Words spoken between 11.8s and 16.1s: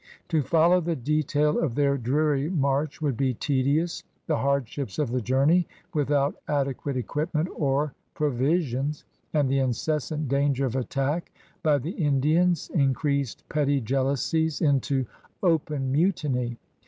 Lidians increased petty jealousies into open